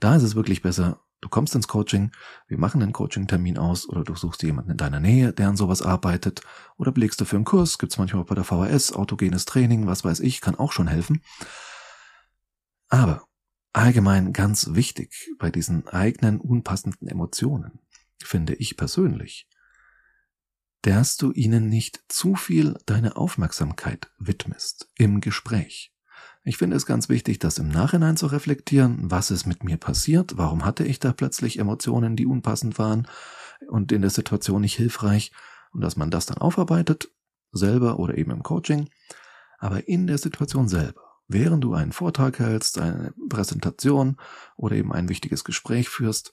Da 0.00 0.16
ist 0.16 0.24
es 0.24 0.34
wirklich 0.34 0.62
besser, 0.62 1.00
du 1.20 1.28
kommst 1.28 1.54
ins 1.54 1.68
Coaching, 1.68 2.10
wir 2.48 2.58
machen 2.58 2.82
einen 2.82 2.92
Coaching-Termin 2.92 3.56
aus 3.56 3.88
oder 3.88 4.04
du 4.04 4.14
suchst 4.14 4.42
jemanden 4.42 4.72
in 4.72 4.76
deiner 4.76 5.00
Nähe, 5.00 5.32
der 5.32 5.48
an 5.48 5.56
sowas 5.56 5.82
arbeitet 5.82 6.42
oder 6.76 6.92
belegst 6.92 7.20
du 7.20 7.24
für 7.24 7.36
einen 7.36 7.44
Kurs, 7.44 7.78
gibt's 7.78 7.98
manchmal 7.98 8.24
bei 8.24 8.34
der 8.34 8.44
VHS, 8.44 8.92
autogenes 8.92 9.44
Training, 9.44 9.86
was 9.86 10.04
weiß 10.04 10.20
ich, 10.20 10.40
kann 10.40 10.56
auch 10.56 10.72
schon 10.72 10.88
helfen. 10.88 11.22
Aber 12.88 13.24
allgemein 13.76 14.32
ganz 14.32 14.74
wichtig 14.74 15.28
bei 15.38 15.50
diesen 15.50 15.86
eigenen 15.86 16.40
unpassenden 16.40 17.08
Emotionen, 17.08 17.78
finde 18.22 18.54
ich 18.54 18.78
persönlich, 18.78 19.48
dass 20.80 21.16
du 21.16 21.30
ihnen 21.32 21.68
nicht 21.68 22.02
zu 22.08 22.36
viel 22.36 22.78
deine 22.86 23.16
Aufmerksamkeit 23.16 24.10
widmest 24.18 24.90
im 24.96 25.20
Gespräch. 25.20 25.92
Ich 26.42 26.56
finde 26.56 26.76
es 26.76 26.86
ganz 26.86 27.10
wichtig, 27.10 27.38
das 27.38 27.58
im 27.58 27.68
Nachhinein 27.68 28.16
zu 28.16 28.26
reflektieren, 28.28 29.10
was 29.10 29.30
ist 29.30 29.44
mit 29.46 29.62
mir 29.62 29.76
passiert, 29.76 30.38
warum 30.38 30.64
hatte 30.64 30.84
ich 30.84 30.98
da 30.98 31.12
plötzlich 31.12 31.58
Emotionen, 31.58 32.16
die 32.16 32.26
unpassend 32.26 32.78
waren 32.78 33.06
und 33.68 33.92
in 33.92 34.00
der 34.00 34.10
Situation 34.10 34.62
nicht 34.62 34.76
hilfreich? 34.76 35.32
Und 35.72 35.82
dass 35.82 35.96
man 35.96 36.10
das 36.10 36.24
dann 36.24 36.38
aufarbeitet, 36.38 37.10
selber 37.52 37.98
oder 37.98 38.16
eben 38.16 38.30
im 38.30 38.42
Coaching, 38.42 38.88
aber 39.58 39.86
in 39.86 40.06
der 40.06 40.18
Situation 40.18 40.68
selber, 40.68 41.05
während 41.28 41.64
du 41.64 41.74
einen 41.74 41.92
Vortrag 41.92 42.38
hältst, 42.38 42.78
eine 42.78 43.12
Präsentation 43.28 44.16
oder 44.56 44.76
eben 44.76 44.92
ein 44.92 45.08
wichtiges 45.08 45.44
Gespräch 45.44 45.88
führst, 45.88 46.32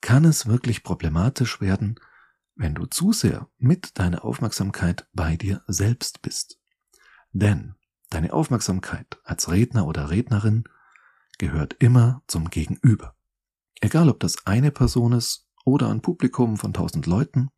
kann 0.00 0.24
es 0.24 0.46
wirklich 0.46 0.82
problematisch 0.82 1.60
werden, 1.60 1.98
wenn 2.56 2.74
du 2.74 2.86
zu 2.86 3.12
sehr 3.12 3.48
mit 3.58 3.98
deiner 3.98 4.24
Aufmerksamkeit 4.24 5.08
bei 5.12 5.36
dir 5.36 5.62
selbst 5.66 6.22
bist. 6.22 6.60
Denn 7.32 7.74
deine 8.10 8.32
Aufmerksamkeit 8.32 9.18
als 9.24 9.50
Redner 9.50 9.86
oder 9.86 10.10
Rednerin 10.10 10.64
gehört 11.38 11.76
immer 11.80 12.22
zum 12.26 12.50
Gegenüber. 12.50 13.16
Egal 13.80 14.08
ob 14.08 14.20
das 14.20 14.46
eine 14.46 14.70
Person 14.70 15.12
ist 15.12 15.48
oder 15.64 15.90
ein 15.90 16.00
Publikum 16.00 16.56
von 16.56 16.72
tausend 16.72 17.06
Leuten, 17.06 17.50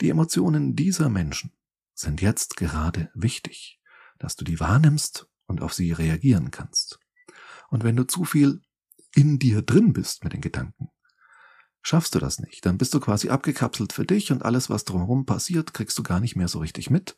die 0.00 0.08
Emotionen 0.08 0.76
dieser 0.76 1.10
Menschen 1.10 1.52
sind 1.94 2.22
jetzt 2.22 2.56
gerade 2.56 3.10
wichtig, 3.14 3.80
dass 4.18 4.34
du 4.36 4.44
die 4.44 4.60
wahrnimmst 4.60 5.29
und 5.50 5.60
auf 5.60 5.74
sie 5.74 5.92
reagieren 5.92 6.50
kannst. 6.50 6.98
Und 7.68 7.84
wenn 7.84 7.96
du 7.96 8.04
zu 8.04 8.24
viel 8.24 8.62
in 9.14 9.38
dir 9.38 9.62
drin 9.62 9.92
bist 9.92 10.24
mit 10.24 10.32
den 10.32 10.40
Gedanken, 10.40 10.88
Schaffst 11.82 12.14
du 12.14 12.18
das 12.18 12.40
nicht, 12.40 12.66
dann 12.66 12.78
bist 12.78 12.92
du 12.92 13.00
quasi 13.00 13.30
abgekapselt 13.30 13.92
für 13.92 14.04
dich 14.04 14.32
und 14.32 14.44
alles, 14.44 14.68
was 14.68 14.84
drumherum 14.84 15.24
passiert, 15.24 15.72
kriegst 15.72 15.98
du 15.98 16.02
gar 16.02 16.20
nicht 16.20 16.36
mehr 16.36 16.48
so 16.48 16.58
richtig 16.58 16.90
mit. 16.90 17.16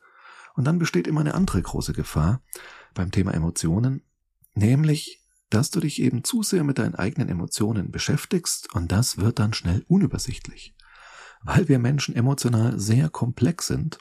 Und 0.54 0.64
dann 0.64 0.78
besteht 0.78 1.06
immer 1.06 1.20
eine 1.20 1.34
andere 1.34 1.60
große 1.60 1.92
Gefahr 1.92 2.42
beim 2.94 3.10
Thema 3.10 3.34
Emotionen, 3.34 4.02
nämlich, 4.54 5.20
dass 5.50 5.70
du 5.70 5.80
dich 5.80 6.00
eben 6.00 6.22
zu 6.24 6.42
sehr 6.42 6.62
mit 6.62 6.78
deinen 6.78 6.94
eigenen 6.94 7.28
Emotionen 7.28 7.90
beschäftigst 7.90 8.72
und 8.74 8.92
das 8.92 9.18
wird 9.18 9.38
dann 9.38 9.52
schnell 9.52 9.84
unübersichtlich. 9.88 10.74
Weil 11.42 11.68
wir 11.68 11.78
Menschen 11.78 12.14
emotional 12.14 12.78
sehr 12.78 13.08
komplex 13.08 13.66
sind 13.66 13.98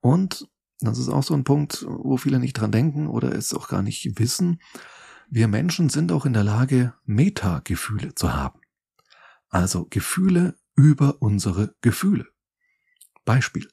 und 0.00 0.48
das 0.84 0.98
ist 0.98 1.08
auch 1.08 1.22
so 1.22 1.34
ein 1.34 1.44
Punkt, 1.44 1.84
wo 1.88 2.16
viele 2.16 2.38
nicht 2.38 2.54
dran 2.54 2.72
denken 2.72 3.06
oder 3.06 3.32
es 3.32 3.54
auch 3.54 3.68
gar 3.68 3.82
nicht 3.82 4.18
wissen. 4.18 4.60
Wir 5.30 5.48
Menschen 5.48 5.88
sind 5.88 6.12
auch 6.12 6.26
in 6.26 6.32
der 6.32 6.44
Lage, 6.44 6.94
Metagefühle 7.04 8.14
zu 8.14 8.34
haben 8.34 8.60
also 9.54 9.86
Gefühle 9.88 10.58
über 10.74 11.22
unsere 11.22 11.76
Gefühle. 11.80 12.26
Beispiel. 13.24 13.70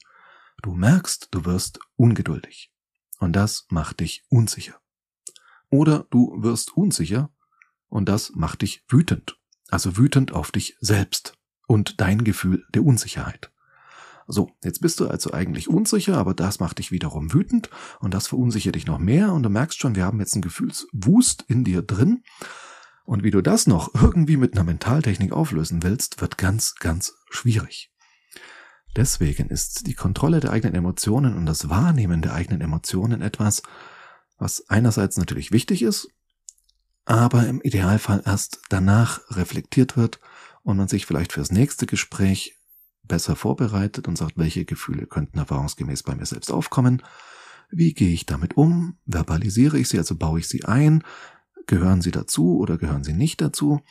Du 0.61 0.73
merkst, 0.73 1.29
du 1.31 1.43
wirst 1.45 1.79
ungeduldig. 1.95 2.71
Und 3.19 3.33
das 3.33 3.65
macht 3.69 3.99
dich 3.99 4.23
unsicher. 4.29 4.79
Oder 5.69 6.05
du 6.11 6.43
wirst 6.43 6.77
unsicher 6.77 7.33
und 7.87 8.07
das 8.07 8.31
macht 8.35 8.61
dich 8.61 8.85
wütend. 8.87 9.39
Also 9.69 9.97
wütend 9.97 10.33
auf 10.33 10.51
dich 10.51 10.77
selbst 10.81 11.33
und 11.65 11.99
dein 11.99 12.23
Gefühl 12.23 12.63
der 12.75 12.83
Unsicherheit. 12.83 13.50
So, 14.31 14.49
jetzt 14.63 14.79
bist 14.79 15.01
du 15.01 15.09
also 15.09 15.33
eigentlich 15.33 15.67
unsicher, 15.67 16.17
aber 16.17 16.33
das 16.33 16.61
macht 16.61 16.79
dich 16.79 16.89
wiederum 16.89 17.33
wütend 17.33 17.69
und 17.99 18.13
das 18.13 18.27
verunsichert 18.27 18.75
dich 18.75 18.87
noch 18.87 18.97
mehr 18.97 19.33
und 19.33 19.43
du 19.43 19.49
merkst 19.49 19.77
schon, 19.77 19.95
wir 19.95 20.05
haben 20.05 20.21
jetzt 20.21 20.35
einen 20.35 20.41
Gefühlswust 20.41 21.43
in 21.49 21.65
dir 21.65 21.81
drin 21.81 22.23
und 23.03 23.23
wie 23.23 23.31
du 23.31 23.41
das 23.41 23.67
noch 23.67 23.93
irgendwie 23.93 24.37
mit 24.37 24.53
einer 24.53 24.63
Mentaltechnik 24.63 25.33
auflösen 25.33 25.83
willst, 25.83 26.21
wird 26.21 26.37
ganz, 26.37 26.75
ganz 26.75 27.13
schwierig. 27.29 27.91
Deswegen 28.95 29.49
ist 29.49 29.85
die 29.87 29.95
Kontrolle 29.95 30.39
der 30.39 30.51
eigenen 30.51 30.75
Emotionen 30.75 31.35
und 31.35 31.45
das 31.45 31.67
Wahrnehmen 31.67 32.21
der 32.21 32.33
eigenen 32.33 32.61
Emotionen 32.61 33.21
etwas, 33.21 33.63
was 34.37 34.69
einerseits 34.69 35.17
natürlich 35.17 35.51
wichtig 35.51 35.81
ist, 35.81 36.07
aber 37.03 37.47
im 37.47 37.59
Idealfall 37.61 38.23
erst 38.25 38.61
danach 38.69 39.19
reflektiert 39.29 39.97
wird 39.97 40.21
und 40.63 40.77
man 40.77 40.87
sich 40.87 41.05
vielleicht 41.05 41.33
fürs 41.33 41.51
nächste 41.51 41.85
Gespräch 41.85 42.60
besser 43.11 43.35
vorbereitet 43.35 44.07
und 44.07 44.17
sagt, 44.17 44.37
welche 44.37 44.65
Gefühle 44.65 45.05
könnten 45.05 45.37
erfahrungsgemäß 45.37 46.03
bei 46.03 46.15
mir 46.15 46.25
selbst 46.25 46.51
aufkommen, 46.51 47.03
wie 47.69 47.93
gehe 47.93 48.13
ich 48.13 48.25
damit 48.25 48.57
um, 48.57 48.97
verbalisiere 49.05 49.77
ich 49.77 49.89
sie, 49.89 49.97
also 49.97 50.15
baue 50.15 50.39
ich 50.39 50.47
sie 50.47 50.65
ein, 50.65 51.03
Gehören 51.67 52.01
sie 52.01 52.11
dazu 52.11 52.57
oder 52.57 52.77
gehören 52.77 53.03
sie 53.03 53.13
nicht 53.13 53.41
dazu? 53.41 53.81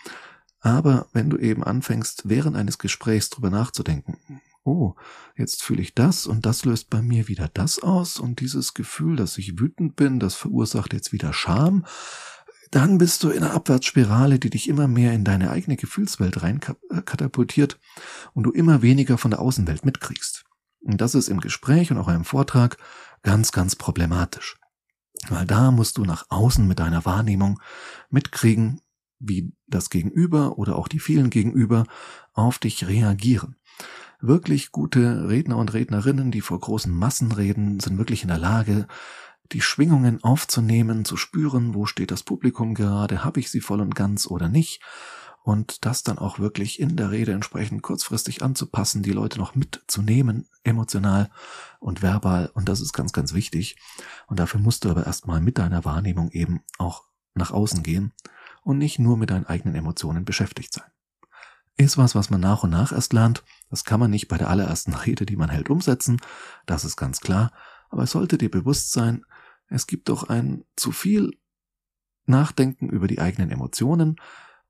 Aber 0.60 1.06
wenn 1.12 1.30
du 1.30 1.38
eben 1.38 1.64
anfängst, 1.64 2.28
während 2.28 2.56
eines 2.56 2.78
Gesprächs 2.78 3.30
drüber 3.30 3.50
nachzudenken, 3.50 4.18
oh, 4.64 4.94
jetzt 5.36 5.62
fühle 5.62 5.80
ich 5.80 5.94
das 5.94 6.26
und 6.26 6.44
das 6.44 6.64
löst 6.64 6.90
bei 6.90 7.00
mir 7.00 7.28
wieder 7.28 7.48
das 7.48 7.82
aus 7.82 8.18
und 8.18 8.40
dieses 8.40 8.74
Gefühl, 8.74 9.16
dass 9.16 9.38
ich 9.38 9.58
wütend 9.58 9.96
bin, 9.96 10.20
das 10.20 10.34
verursacht 10.34 10.92
jetzt 10.92 11.12
wieder 11.12 11.32
Scham, 11.32 11.86
dann 12.70 12.98
bist 12.98 13.22
du 13.24 13.30
in 13.30 13.42
einer 13.42 13.54
Abwärtsspirale, 13.54 14.38
die 14.38 14.50
dich 14.50 14.68
immer 14.68 14.86
mehr 14.86 15.12
in 15.12 15.24
deine 15.24 15.50
eigene 15.50 15.76
Gefühlswelt 15.76 16.42
rein 16.42 16.60
katapultiert 16.60 17.78
und 18.32 18.44
du 18.44 18.52
immer 18.52 18.82
weniger 18.82 19.18
von 19.18 19.32
der 19.32 19.40
Außenwelt 19.40 19.84
mitkriegst. 19.84 20.44
Und 20.82 21.00
das 21.00 21.14
ist 21.14 21.28
im 21.28 21.40
Gespräch 21.40 21.90
und 21.90 21.98
auch 21.98 22.08
im 22.08 22.24
Vortrag 22.24 22.76
ganz, 23.22 23.52
ganz 23.52 23.76
problematisch. 23.76 24.56
Weil 25.28 25.46
da 25.46 25.70
musst 25.70 25.98
du 25.98 26.04
nach 26.04 26.26
außen 26.28 26.66
mit 26.66 26.78
deiner 26.78 27.04
Wahrnehmung 27.04 27.60
mitkriegen, 28.08 28.80
wie 29.18 29.52
das 29.66 29.90
Gegenüber 29.90 30.56
oder 30.56 30.76
auch 30.76 30.88
die 30.88 31.00
vielen 31.00 31.28
Gegenüber 31.28 31.84
auf 32.32 32.58
dich 32.58 32.86
reagieren. 32.86 33.56
Wirklich 34.20 34.70
gute 34.70 35.28
Redner 35.28 35.56
und 35.56 35.72
Rednerinnen, 35.72 36.30
die 36.30 36.40
vor 36.40 36.60
großen 36.60 36.92
Massen 36.92 37.32
reden, 37.32 37.80
sind 37.80 37.98
wirklich 37.98 38.22
in 38.22 38.28
der 38.28 38.38
Lage, 38.38 38.86
die 39.52 39.60
Schwingungen 39.60 40.22
aufzunehmen, 40.22 41.04
zu 41.04 41.16
spüren, 41.16 41.74
wo 41.74 41.86
steht 41.86 42.10
das 42.10 42.22
Publikum 42.22 42.74
gerade, 42.74 43.24
habe 43.24 43.40
ich 43.40 43.50
sie 43.50 43.60
voll 43.60 43.80
und 43.80 43.94
ganz 43.94 44.26
oder 44.26 44.48
nicht 44.48 44.80
und 45.42 45.84
das 45.84 46.02
dann 46.02 46.18
auch 46.18 46.38
wirklich 46.38 46.80
in 46.80 46.96
der 46.96 47.10
Rede 47.10 47.32
entsprechend 47.32 47.82
kurzfristig 47.82 48.42
anzupassen, 48.42 49.02
die 49.02 49.12
Leute 49.12 49.38
noch 49.38 49.54
mitzunehmen, 49.54 50.48
emotional 50.64 51.30
und 51.78 52.02
verbal. 52.02 52.50
Und 52.54 52.68
das 52.68 52.80
ist 52.80 52.92
ganz, 52.92 53.12
ganz 53.12 53.32
wichtig. 53.32 53.76
Und 54.26 54.38
dafür 54.38 54.60
musst 54.60 54.84
du 54.84 54.90
aber 54.90 55.06
erstmal 55.06 55.40
mit 55.40 55.58
deiner 55.58 55.84
Wahrnehmung 55.84 56.30
eben 56.30 56.62
auch 56.78 57.04
nach 57.34 57.50
außen 57.50 57.82
gehen 57.82 58.12
und 58.62 58.78
nicht 58.78 58.98
nur 58.98 59.16
mit 59.16 59.30
deinen 59.30 59.46
eigenen 59.46 59.74
Emotionen 59.74 60.24
beschäftigt 60.24 60.74
sein. 60.74 60.90
Ist 61.76 61.96
was, 61.96 62.14
was 62.14 62.28
man 62.28 62.40
nach 62.40 62.62
und 62.62 62.70
nach 62.70 62.92
erst 62.92 63.14
lernt. 63.14 63.42
Das 63.70 63.84
kann 63.84 64.00
man 64.00 64.10
nicht 64.10 64.28
bei 64.28 64.36
der 64.36 64.50
allerersten 64.50 64.92
Rede, 65.06 65.24
die 65.24 65.36
man 65.36 65.48
hält, 65.48 65.70
umsetzen. 65.70 66.20
Das 66.66 66.84
ist 66.84 66.96
ganz 66.96 67.20
klar. 67.20 67.52
Aber 67.88 68.02
es 68.02 68.10
sollte 68.10 68.36
dir 68.36 68.50
bewusst 68.50 68.92
sein, 68.92 69.24
es 69.70 69.86
gibt 69.86 70.08
doch 70.08 70.28
ein 70.28 70.64
zu 70.76 70.92
viel 70.92 71.30
Nachdenken 72.26 72.90
über 72.90 73.06
die 73.06 73.20
eigenen 73.20 73.50
Emotionen 73.50 74.16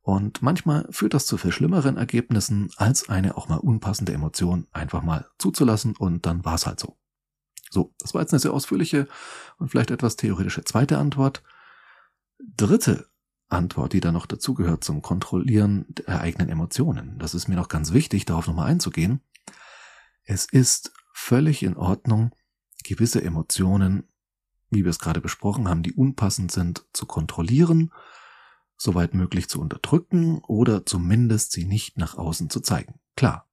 und 0.02 0.42
manchmal 0.42 0.86
führt 0.90 1.14
das 1.14 1.26
zu 1.26 1.36
viel 1.36 1.52
schlimmeren 1.52 1.96
Ergebnissen, 1.96 2.70
als 2.76 3.08
eine 3.08 3.36
auch 3.36 3.48
mal 3.48 3.58
unpassende 3.58 4.12
Emotion 4.12 4.66
einfach 4.72 5.02
mal 5.02 5.26
zuzulassen 5.38 5.96
und 5.96 6.26
dann 6.26 6.44
war 6.44 6.54
es 6.54 6.66
halt 6.66 6.80
so. 6.80 6.96
So, 7.70 7.94
das 7.98 8.14
war 8.14 8.20
jetzt 8.20 8.32
eine 8.32 8.40
sehr 8.40 8.52
ausführliche 8.52 9.08
und 9.58 9.68
vielleicht 9.68 9.90
etwas 9.90 10.16
theoretische 10.16 10.64
zweite 10.64 10.98
Antwort. 10.98 11.42
Dritte 12.56 13.08
Antwort, 13.48 13.92
die 13.92 14.00
da 14.00 14.12
noch 14.12 14.26
dazugehört 14.26 14.82
zum 14.84 15.02
Kontrollieren 15.02 15.86
der 15.88 16.20
eigenen 16.20 16.48
Emotionen. 16.48 17.18
Das 17.18 17.34
ist 17.34 17.48
mir 17.48 17.56
noch 17.56 17.68
ganz 17.68 17.92
wichtig, 17.92 18.24
darauf 18.24 18.46
nochmal 18.46 18.70
einzugehen. 18.70 19.20
Es 20.24 20.46
ist 20.46 20.92
völlig 21.12 21.62
in 21.62 21.76
Ordnung, 21.76 22.34
gewisse 22.84 23.22
Emotionen, 23.22 24.09
wie 24.70 24.84
wir 24.84 24.90
es 24.90 24.98
gerade 24.98 25.20
besprochen 25.20 25.68
haben, 25.68 25.82
die 25.82 25.92
unpassend 25.92 26.52
sind, 26.52 26.86
zu 26.92 27.06
kontrollieren 27.06 27.90
soweit 28.80 29.12
möglich 29.12 29.48
zu 29.48 29.60
unterdrücken 29.60 30.38
oder 30.38 30.86
zumindest 30.86 31.52
sie 31.52 31.66
nicht 31.66 31.98
nach 31.98 32.16
außen 32.16 32.48
zu 32.48 32.60
zeigen. 32.60 32.98
Klar. 33.14 33.46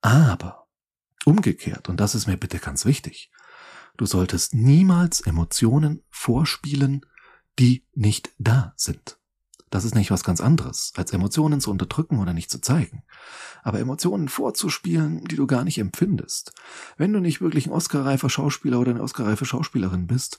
Aber 0.00 0.66
umgekehrt, 1.24 1.88
und 1.88 1.98
das 2.00 2.14
ist 2.14 2.26
mir 2.26 2.36
bitte 2.36 2.58
ganz 2.58 2.84
wichtig, 2.84 3.30
du 3.96 4.06
solltest 4.06 4.52
niemals 4.52 5.20
Emotionen 5.20 6.02
vorspielen, 6.10 7.06
die 7.60 7.86
nicht 7.94 8.32
da 8.38 8.74
sind. 8.76 9.18
Das 9.70 9.84
ist 9.84 9.94
nicht 9.94 10.10
was 10.10 10.24
ganz 10.24 10.40
anderes, 10.40 10.92
als 10.96 11.12
Emotionen 11.12 11.60
zu 11.60 11.70
unterdrücken 11.70 12.20
oder 12.20 12.32
nicht 12.32 12.50
zu 12.50 12.60
zeigen. 12.60 13.02
Aber 13.62 13.80
Emotionen 13.80 14.28
vorzuspielen, 14.28 15.24
die 15.24 15.36
du 15.36 15.46
gar 15.46 15.64
nicht 15.64 15.78
empfindest. 15.78 16.52
Wenn 16.96 17.12
du 17.12 17.20
nicht 17.20 17.40
wirklich 17.40 17.66
ein 17.66 17.72
Oscar-reifer 17.72 18.30
Schauspieler 18.30 18.78
oder 18.78 18.92
eine 18.92 19.02
Oscar-reife 19.02 19.44
Schauspielerin 19.44 20.06
bist, 20.06 20.38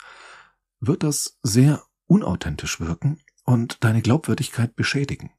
wird 0.79 1.03
das 1.03 1.37
sehr 1.43 1.83
unauthentisch 2.07 2.79
wirken 2.79 3.19
und 3.43 3.83
deine 3.83 4.01
Glaubwürdigkeit 4.01 4.75
beschädigen. 4.75 5.31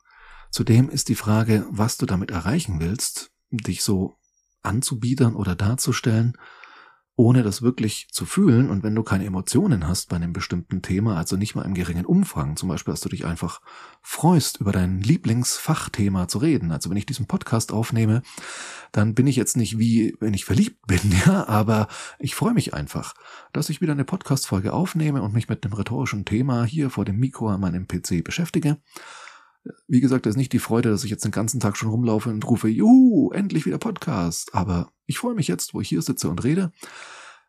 Zudem 0.50 0.88
ist 0.88 1.08
die 1.08 1.14
Frage, 1.14 1.66
was 1.70 1.96
du 1.96 2.06
damit 2.06 2.30
erreichen 2.30 2.80
willst, 2.80 3.30
dich 3.50 3.82
so 3.82 4.16
anzubiedern 4.62 5.34
oder 5.36 5.54
darzustellen, 5.54 6.36
ohne 7.16 7.42
das 7.42 7.62
wirklich 7.62 8.08
zu 8.12 8.26
fühlen. 8.26 8.70
Und 8.70 8.82
wenn 8.82 8.94
du 8.94 9.02
keine 9.02 9.24
Emotionen 9.24 9.88
hast 9.88 10.10
bei 10.10 10.16
einem 10.16 10.34
bestimmten 10.34 10.82
Thema, 10.82 11.16
also 11.16 11.36
nicht 11.36 11.54
mal 11.54 11.64
im 11.64 11.72
geringen 11.72 12.04
Umfang, 12.04 12.56
zum 12.56 12.68
Beispiel, 12.68 12.92
dass 12.92 13.00
du 13.00 13.08
dich 13.08 13.24
einfach 13.24 13.62
freust, 14.02 14.60
über 14.60 14.70
dein 14.70 15.00
Lieblingsfachthema 15.00 16.28
zu 16.28 16.38
reden. 16.38 16.70
Also 16.70 16.90
wenn 16.90 16.98
ich 16.98 17.06
diesen 17.06 17.26
Podcast 17.26 17.72
aufnehme, 17.72 18.22
dann 18.92 19.14
bin 19.14 19.26
ich 19.26 19.36
jetzt 19.36 19.56
nicht 19.56 19.78
wie, 19.78 20.14
wenn 20.20 20.34
ich 20.34 20.44
verliebt 20.44 20.86
bin, 20.86 21.00
ja, 21.26 21.48
aber 21.48 21.88
ich 22.18 22.34
freue 22.34 22.54
mich 22.54 22.74
einfach, 22.74 23.14
dass 23.52 23.70
ich 23.70 23.80
wieder 23.80 23.92
eine 23.92 24.04
Podcast-Folge 24.04 24.74
aufnehme 24.74 25.22
und 25.22 25.32
mich 25.32 25.48
mit 25.48 25.64
einem 25.64 25.72
rhetorischen 25.72 26.26
Thema 26.26 26.64
hier 26.64 26.90
vor 26.90 27.06
dem 27.06 27.16
Mikro 27.16 27.48
an 27.48 27.60
meinem 27.60 27.88
PC 27.88 28.22
beschäftige. 28.22 28.76
Wie 29.88 30.00
gesagt, 30.00 30.26
das 30.26 30.32
ist 30.32 30.38
nicht 30.38 30.52
die 30.52 30.58
Freude, 30.58 30.90
dass 30.90 31.04
ich 31.04 31.10
jetzt 31.10 31.24
den 31.24 31.32
ganzen 31.32 31.60
Tag 31.60 31.76
schon 31.76 31.90
rumlaufe 31.90 32.30
und 32.30 32.46
rufe, 32.48 32.68
juhu, 32.68 33.30
endlich 33.32 33.66
wieder 33.66 33.78
Podcast. 33.78 34.54
Aber 34.54 34.92
ich 35.06 35.18
freue 35.18 35.34
mich 35.34 35.48
jetzt, 35.48 35.74
wo 35.74 35.80
ich 35.80 35.88
hier 35.88 36.02
sitze 36.02 36.28
und 36.28 36.42
rede. 36.44 36.72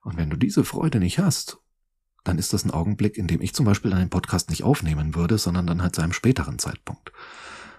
Und 0.03 0.17
wenn 0.17 0.29
du 0.29 0.38
diese 0.38 0.63
Freude 0.63 1.00
nicht 1.00 1.19
hast, 1.19 1.59
dann 2.24 2.38
ist 2.38 2.53
das 2.53 2.65
ein 2.65 2.71
Augenblick, 2.71 3.17
in 3.17 3.27
dem 3.27 3.41
ich 3.41 3.53
zum 3.53 3.65
Beispiel 3.65 3.93
einen 3.93 4.09
Podcast 4.09 4.50
nicht 4.50 4.63
aufnehmen 4.63 5.15
würde, 5.15 5.38
sondern 5.38 5.67
dann 5.67 5.81
halt 5.81 5.95
zu 5.95 6.01
einem 6.01 6.13
späteren 6.13 6.59
Zeitpunkt. 6.59 7.12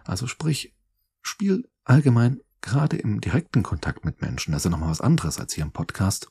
Also 0.04 0.26
sprich, 0.26 0.74
spiel 1.22 1.68
allgemein 1.84 2.40
gerade 2.60 2.96
im 2.96 3.20
direkten 3.20 3.62
Kontakt 3.62 4.04
mit 4.04 4.20
Menschen, 4.20 4.52
das 4.52 4.60
ist 4.60 4.64
ja 4.64 4.70
nochmal 4.70 4.90
was 4.90 5.00
anderes 5.00 5.38
als 5.38 5.54
hier 5.54 5.64
im 5.64 5.72
Podcast, 5.72 6.30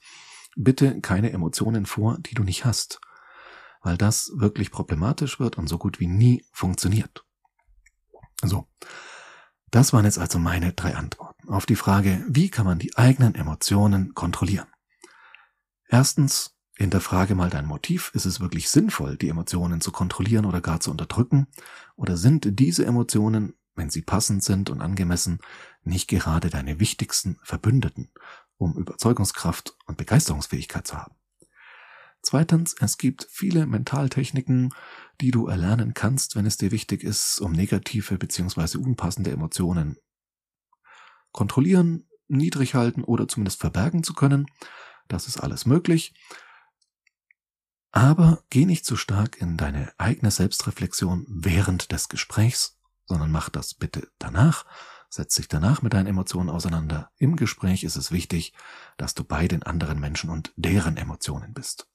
bitte 0.55 0.99
keine 1.01 1.31
Emotionen 1.31 1.85
vor, 1.85 2.17
die 2.19 2.33
du 2.33 2.43
nicht 2.43 2.65
hast, 2.65 2.99
weil 3.81 3.97
das 3.97 4.31
wirklich 4.35 4.71
problematisch 4.71 5.39
wird 5.39 5.57
und 5.57 5.67
so 5.67 5.77
gut 5.77 5.99
wie 5.99 6.07
nie 6.07 6.43
funktioniert. 6.51 7.26
So. 8.43 8.67
Das 9.69 9.91
waren 9.91 10.05
jetzt 10.05 10.19
also 10.19 10.39
meine 10.39 10.73
drei 10.73 10.95
Antworten 10.95 11.49
auf 11.49 11.65
die 11.65 11.75
Frage, 11.75 12.23
wie 12.27 12.49
kann 12.49 12.65
man 12.65 12.79
die 12.79 12.97
eigenen 12.97 13.35
Emotionen 13.35 14.13
kontrollieren? 14.13 14.67
Erstens, 15.89 16.57
hinterfrage 16.77 17.35
mal 17.35 17.49
dein 17.49 17.65
Motiv. 17.65 18.11
Ist 18.13 18.25
es 18.25 18.39
wirklich 18.39 18.69
sinnvoll, 18.69 19.17
die 19.17 19.29
Emotionen 19.29 19.81
zu 19.81 19.91
kontrollieren 19.91 20.45
oder 20.45 20.61
gar 20.61 20.79
zu 20.79 20.91
unterdrücken? 20.91 21.47
Oder 21.95 22.17
sind 22.17 22.59
diese 22.59 22.85
Emotionen, 22.85 23.55
wenn 23.75 23.89
sie 23.89 24.01
passend 24.01 24.43
sind 24.43 24.69
und 24.69 24.81
angemessen, 24.81 25.39
nicht 25.83 26.07
gerade 26.07 26.49
deine 26.49 26.79
wichtigsten 26.79 27.39
Verbündeten, 27.43 28.11
um 28.57 28.77
Überzeugungskraft 28.77 29.75
und 29.85 29.97
Begeisterungsfähigkeit 29.97 30.87
zu 30.87 30.97
haben? 30.97 31.15
Zweitens, 32.29 32.75
es 32.81 32.97
gibt 32.97 33.25
viele 33.31 33.65
Mentaltechniken, 33.65 34.73
die 35.21 35.31
du 35.31 35.47
erlernen 35.47 35.93
kannst, 35.93 36.35
wenn 36.35 36.45
es 36.45 36.57
dir 36.57 36.71
wichtig 36.71 37.05
ist, 37.05 37.39
um 37.39 37.53
negative 37.53 38.17
bzw. 38.17 38.79
unpassende 38.79 39.31
Emotionen 39.31 39.95
kontrollieren, 41.31 42.05
niedrig 42.27 42.75
halten 42.75 43.05
oder 43.05 43.29
zumindest 43.29 43.61
verbergen 43.61 44.03
zu 44.03 44.13
können. 44.13 44.45
Das 45.07 45.29
ist 45.29 45.37
alles 45.37 45.65
möglich. 45.65 46.15
Aber 47.93 48.43
geh 48.49 48.65
nicht 48.65 48.85
zu 48.85 48.97
stark 48.97 49.39
in 49.39 49.55
deine 49.55 49.93
eigene 49.97 50.29
Selbstreflexion 50.29 51.25
während 51.29 51.93
des 51.93 52.09
Gesprächs, 52.09 52.77
sondern 53.05 53.31
mach 53.31 53.47
das 53.47 53.73
bitte 53.73 54.11
danach. 54.19 54.65
Setz 55.09 55.35
dich 55.35 55.47
danach 55.47 55.81
mit 55.81 55.93
deinen 55.93 56.07
Emotionen 56.07 56.49
auseinander. 56.49 57.09
Im 57.19 57.37
Gespräch 57.37 57.85
ist 57.85 57.95
es 57.95 58.11
wichtig, 58.11 58.51
dass 58.97 59.13
du 59.13 59.23
bei 59.23 59.47
den 59.47 59.63
anderen 59.63 60.01
Menschen 60.01 60.29
und 60.29 60.51
deren 60.57 60.97
Emotionen 60.97 61.53
bist. 61.53 61.87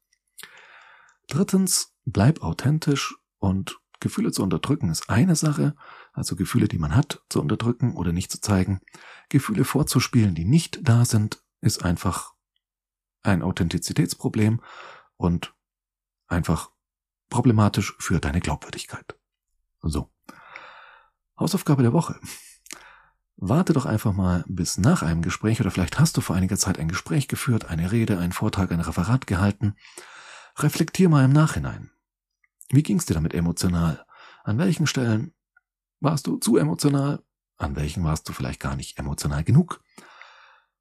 Drittens, 1.33 1.95
bleib 2.05 2.43
authentisch 2.43 3.17
und 3.39 3.81
Gefühle 4.01 4.33
zu 4.33 4.43
unterdrücken 4.43 4.91
ist 4.91 5.09
eine 5.09 5.35
Sache, 5.35 5.75
also 6.13 6.37
Gefühle, 6.37 6.69
die 6.69 6.77
man 6.77 6.95
hat, 6.95 7.23
zu 7.31 7.41
unterdrücken 7.41 7.97
oder 7.97 8.13
nicht 8.13 8.31
zu 8.31 8.39
zeigen. 8.39 8.83
Gefühle 9.31 9.65
vorzuspielen, 9.65 10.35
die 10.35 10.45
nicht 10.45 10.81
da 10.87 11.07
sind, 11.07 11.43
ist 11.63 11.87
einfach 11.87 12.35
ein 13.23 13.41
Authentizitätsproblem 13.41 14.61
und 15.17 15.55
einfach 16.27 16.71
problematisch 17.31 17.97
für 17.99 18.21
deine 18.21 18.41
Glaubwürdigkeit. 18.41 19.19
So. 19.81 20.13
Hausaufgabe 21.41 21.83
der 21.83 21.95
Woche. 21.95 22.21
Warte 23.37 23.73
doch 23.73 23.87
einfach 23.87 24.13
mal 24.13 24.45
bis 24.49 24.77
nach 24.77 25.01
einem 25.01 25.23
Gespräch 25.23 25.63
oder 25.63 25.71
vielleicht 25.71 25.99
hast 25.99 26.15
du 26.15 26.21
vor 26.21 26.37
einiger 26.37 26.59
Zeit 26.59 26.79
ein 26.79 26.89
Gespräch 26.89 27.27
geführt, 27.27 27.71
eine 27.71 27.91
Rede, 27.91 28.19
einen 28.19 28.33
Vortrag, 28.33 28.71
ein 28.71 28.81
Referat 28.81 29.27
gehalten 29.27 29.77
Reflektier 30.57 31.09
mal 31.09 31.25
im 31.25 31.33
Nachhinein. 31.33 31.91
Wie 32.69 32.83
ging's 32.83 33.07
dir 33.07 33.15
damit 33.15 33.35
emotional? 33.35 34.05
An 34.45 34.59
welchen 34.59 34.87
Stellen 34.87 35.35
warst 36.01 36.27
du 36.27 36.37
zu 36.37 36.57
emotional? 36.57 37.23
An 37.57 37.77
welchen 37.77 38.05
warst 38.05 38.29
du 38.29 38.33
vielleicht 38.33 38.61
gar 38.61 38.77
nicht 38.77 38.99
emotional 38.99 39.45
genug? 39.45 39.83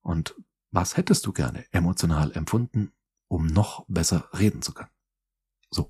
Und 0.01 0.35
was 0.71 0.97
hättest 0.97 1.25
du 1.25 1.33
gerne 1.33 1.65
emotional 1.71 2.31
empfunden, 2.31 2.91
um 3.27 3.45
noch 3.45 3.85
besser 3.87 4.29
reden 4.37 4.61
zu 4.61 4.73
können? 4.73 4.89
So. 5.69 5.89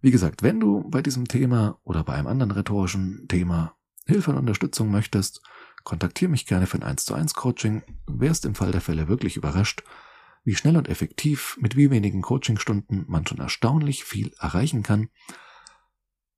Wie 0.00 0.10
gesagt, 0.10 0.42
wenn 0.42 0.60
du 0.60 0.88
bei 0.88 1.02
diesem 1.02 1.28
Thema 1.28 1.78
oder 1.82 2.04
bei 2.04 2.14
einem 2.14 2.26
anderen 2.26 2.52
rhetorischen 2.52 3.28
Thema 3.28 3.76
Hilfe 4.06 4.30
und 4.30 4.38
Unterstützung 4.38 4.90
möchtest, 4.90 5.42
kontaktiere 5.84 6.30
mich 6.30 6.46
gerne 6.46 6.66
für 6.66 6.78
ein 6.78 6.82
1 6.82 7.04
zu 7.04 7.14
1 7.14 7.34
Coaching. 7.34 7.82
Wärst 8.06 8.44
im 8.44 8.54
Fall 8.54 8.72
der 8.72 8.80
Fälle 8.80 9.08
wirklich 9.08 9.36
überrascht, 9.36 9.82
wie 10.44 10.54
schnell 10.54 10.76
und 10.76 10.88
effektiv 10.88 11.58
mit 11.60 11.76
wie 11.76 11.90
wenigen 11.90 12.22
Coachingstunden 12.22 13.04
man 13.08 13.26
schon 13.26 13.38
erstaunlich 13.38 14.04
viel 14.04 14.32
erreichen 14.38 14.82
kann. 14.82 15.08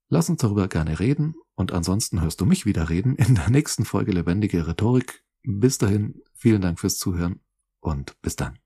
Lass 0.09 0.29
uns 0.29 0.41
darüber 0.43 0.69
gerne 0.69 1.01
reden 1.01 1.35
und 1.55 1.73
ansonsten 1.73 2.21
hörst 2.21 2.41
du 2.41 2.47
mich 2.47 2.67
wieder 2.67 2.91
reden 2.91 3.17
in 3.17 3.35
der 3.35 3.51
nächsten 3.51 3.85
Folge 3.85 4.12
Lebendige 4.12 4.67
Rhetorik. 4.67 5.25
Bis 5.43 5.79
dahin, 5.79 6.23
vielen 6.35 6.61
Dank 6.61 6.79
fürs 6.81 6.99
Zuhören 6.99 7.41
und 7.81 8.21
bis 8.23 8.37
dann. 8.37 8.59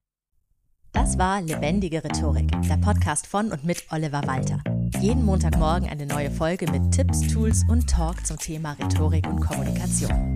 Das 0.93 1.19
war 1.19 1.43
Lebendige 1.43 2.03
Rhetorik, 2.03 2.51
der 2.63 2.79
Podcast 2.79 3.27
von 3.27 3.53
und 3.53 3.65
mit 3.65 3.85
Oliver 3.91 4.23
Walter. 4.27 4.63
Jeden 5.01 5.25
Montagmorgen 5.25 5.89
eine 5.89 6.07
neue 6.07 6.31
Folge 6.31 6.71
mit 6.71 6.93
Tipps, 6.93 7.21
Tools 7.33 7.65
und 7.69 7.89
Talk 7.89 8.27
zum 8.27 8.39
Thema 8.39 8.73
Rhetorik 8.73 9.27
und 9.27 9.41
Kommunikation. 9.41 10.36